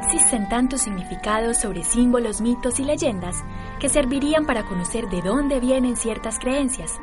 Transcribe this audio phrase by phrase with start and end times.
[0.00, 3.44] Existen tantos significados sobre símbolos, mitos y leyendas
[3.80, 7.00] que servirían para conocer de dónde vienen ciertas creencias.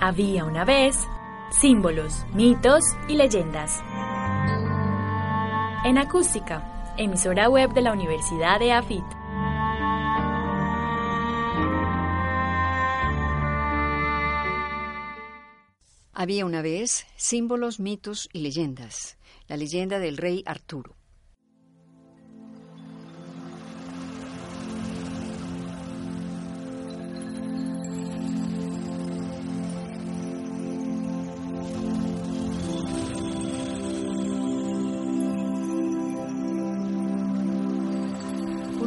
[0.00, 1.06] Había una vez
[1.50, 3.82] símbolos, mitos y leyendas.
[5.84, 9.04] En acústica, emisora web de la Universidad de AFIT.
[16.22, 19.18] Había una vez símbolos, mitos y leyendas.
[19.48, 20.94] La leyenda del rey Arturo.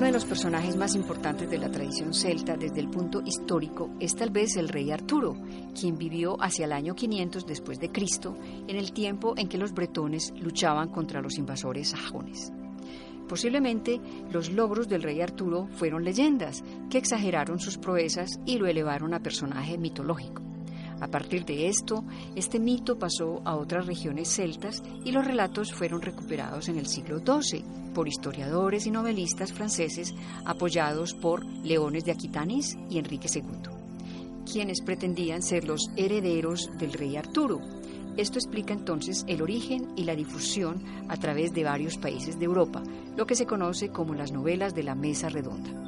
[0.05, 4.15] Uno de los personajes más importantes de la tradición celta desde el punto histórico es
[4.15, 5.35] tal vez el rey Arturo,
[5.73, 9.73] quien vivió hacia el año 500 después de Cristo, en el tiempo en que los
[9.73, 12.53] bretones luchaban contra los invasores sajones.
[13.27, 19.11] Posiblemente los logros del rey Arturo fueron leyendas que exageraron sus proezas y lo elevaron
[19.15, 20.44] a personaje mitológico.
[21.01, 22.03] A partir de esto,
[22.35, 27.19] este mito pasó a otras regiones celtas y los relatos fueron recuperados en el siglo
[27.19, 30.13] XII por historiadores y novelistas franceses
[30.45, 33.41] apoyados por Leones de Aquitanis y Enrique II,
[34.51, 37.59] quienes pretendían ser los herederos del rey Arturo.
[38.17, 42.81] Esto explica entonces el origen y la difusión a través de varios países de Europa,
[43.17, 45.84] lo que se conoce como las novelas de la Mesa Redonda.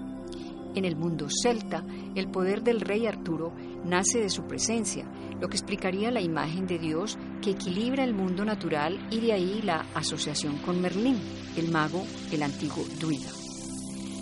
[0.76, 1.84] En el mundo celta,
[2.16, 6.78] el poder del rey Arturo nace de su presencia, lo que explicaría la imagen de
[6.78, 11.18] Dios que equilibra el mundo natural y de ahí la asociación con Merlín,
[11.56, 13.30] el mago, el antiguo druida.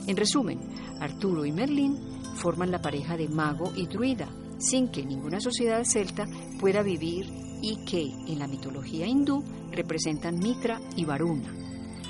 [0.08, 0.60] En resumen,
[1.00, 1.98] Arturo y Merlín
[2.36, 4.30] forman la pareja de mago y druida,
[4.60, 6.26] sin que ninguna sociedad celta
[6.60, 7.26] pueda vivir
[7.62, 11.65] y que en la mitología hindú representan Mitra y Varuna.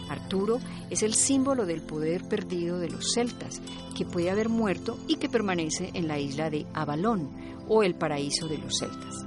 [0.09, 3.61] Arturo es el símbolo del poder perdido de los celtas,
[3.97, 7.29] que puede haber muerto y que permanece en la isla de Avalón
[7.67, 9.25] o el paraíso de los celtas.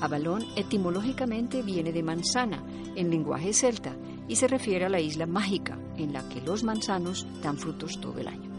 [0.00, 2.64] Avalón etimológicamente viene de manzana
[2.96, 3.96] en lenguaje celta
[4.28, 8.18] y se refiere a la isla mágica en la que los manzanos dan frutos todo
[8.18, 8.51] el año.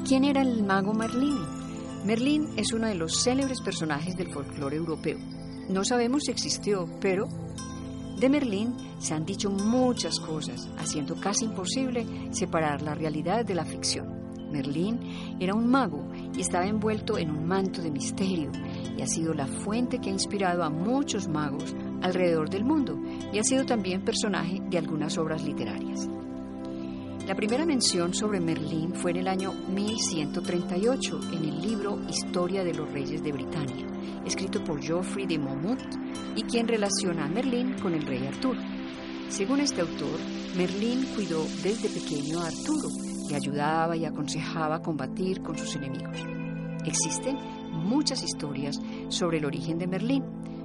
[0.00, 1.36] ¿Y quién era el mago Merlín?
[2.06, 5.18] Merlín es uno de los célebres personajes del folclore europeo.
[5.68, 7.28] No sabemos si existió, pero
[8.18, 13.66] de Merlín se han dicho muchas cosas, haciendo casi imposible separar la realidad de la
[13.66, 14.08] ficción.
[14.50, 18.50] Merlín era un mago y estaba envuelto en un manto de misterio
[18.96, 22.98] y ha sido la fuente que ha inspirado a muchos magos alrededor del mundo
[23.34, 26.08] y ha sido también personaje de algunas obras literarias.
[27.30, 32.74] La primera mención sobre Merlín fue en el año 1138 en el libro Historia de
[32.74, 33.86] los Reyes de Britania,
[34.26, 35.94] escrito por Geoffrey de Monmouth
[36.34, 38.60] y quien relaciona a Merlín con el rey Arturo.
[39.28, 40.18] Según este autor,
[40.56, 42.88] Merlín cuidó desde pequeño a Arturo,
[43.28, 46.26] le ayudaba y aconsejaba a combatir con sus enemigos.
[46.84, 47.36] Existen
[47.70, 50.24] muchas historias sobre el origen de Merlín.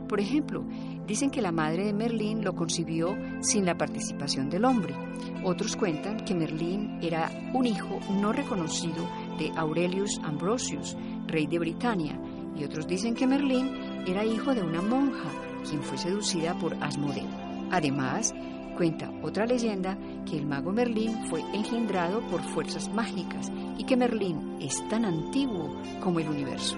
[0.10, 0.66] Por ejemplo,
[1.08, 4.96] dicen que la madre de Merlín lo concibió sin la participación del hombre.
[5.44, 9.08] Otros cuentan que Merlín era un hijo no reconocido
[9.38, 12.20] de Aurelius Ambrosius, rey de Britania,
[12.58, 13.70] y otros dicen que Merlín
[14.08, 15.30] era hijo de una monja,
[15.68, 17.28] quien fue seducida por Asmodeo.
[17.72, 18.34] Además,
[18.78, 24.58] cuenta otra leyenda que el mago Merlín fue engendrado por fuerzas mágicas y que Merlín
[24.62, 26.78] es tan antiguo como el universo.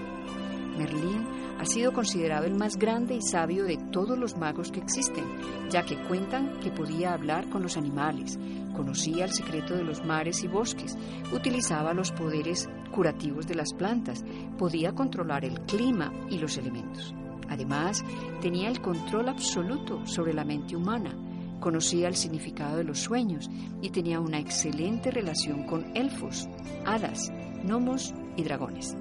[0.77, 1.25] Merlín
[1.59, 5.25] ha sido considerado el más grande y sabio de todos los magos que existen,
[5.69, 8.37] ya que cuentan que podía hablar con los animales,
[8.75, 10.95] conocía el secreto de los mares y bosques,
[11.33, 14.23] utilizaba los poderes curativos de las plantas,
[14.57, 17.13] podía controlar el clima y los elementos.
[17.49, 18.03] Además,
[18.41, 21.11] tenía el control absoluto sobre la mente humana,
[21.59, 23.49] conocía el significado de los sueños
[23.81, 26.47] y tenía una excelente relación con elfos,
[26.85, 27.31] hadas,
[27.63, 28.95] gnomos y dragones.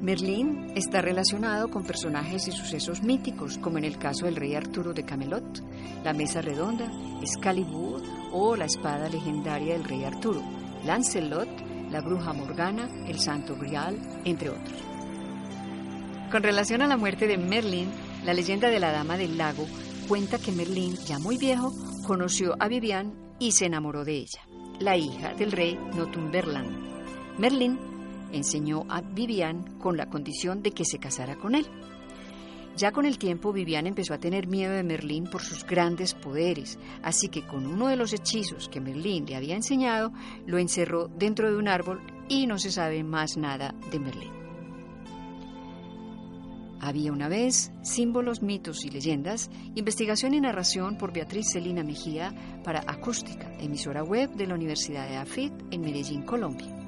[0.00, 4.94] Merlín está relacionado con personajes y sucesos míticos, como en el caso del rey Arturo
[4.94, 5.62] de Camelot,
[6.02, 8.02] la mesa redonda, Excalibur
[8.32, 10.42] o la espada legendaria del rey Arturo,
[10.84, 11.48] Lancelot,
[11.90, 14.78] la bruja Morgana, el santo Grial, entre otros.
[16.30, 17.90] Con relación a la muerte de Merlín,
[18.24, 19.66] la leyenda de la Dama del Lago
[20.08, 21.74] cuenta que Merlín, ya muy viejo,
[22.06, 24.40] conoció a Vivian y se enamoró de ella,
[24.78, 27.38] la hija del rey Notumberland.
[27.38, 27.89] Merlín
[28.32, 31.66] enseñó a Vivian con la condición de que se casara con él.
[32.76, 36.78] Ya con el tiempo Vivian empezó a tener miedo de Merlín por sus grandes poderes,
[37.02, 40.12] así que con uno de los hechizos que Merlín le había enseñado,
[40.46, 44.40] lo encerró dentro de un árbol y no se sabe más nada de Merlín.
[46.80, 52.34] Había una vez símbolos, mitos y leyendas, investigación y narración por Beatriz Celina Mejía
[52.64, 56.79] para Acústica, emisora web de la Universidad de AFIT en Medellín, Colombia.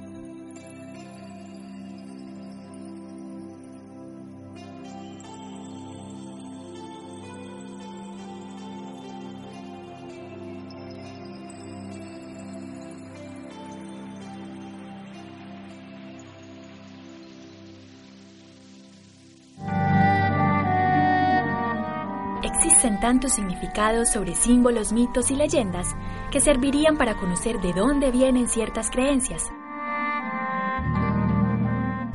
[22.82, 25.94] Existen tantos significados sobre símbolos, mitos y leyendas
[26.32, 29.52] que servirían para conocer de dónde vienen ciertas creencias.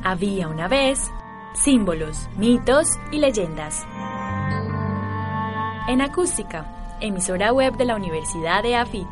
[0.04, 1.10] Había una vez
[1.54, 3.86] símbolos, mitos y leyendas.
[5.88, 9.08] En acústica, emisora web de la Universidad de AFIT.